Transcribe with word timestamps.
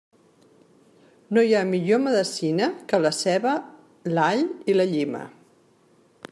No 1.37 1.43
hi 1.47 1.51
ha 1.57 1.61
millor 1.73 2.01
medecina 2.07 2.71
que 2.93 3.01
la 3.03 3.13
ceba, 3.19 3.53
l'all 4.15 4.45
i 4.73 4.79
la 4.81 4.89
llima. 4.97 5.25